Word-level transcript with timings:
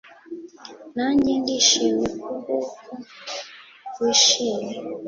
nanjye 0.95 1.31
ndishimye 1.41 2.07
kubw’uko 2.21 2.53
wishimye, 3.99 4.73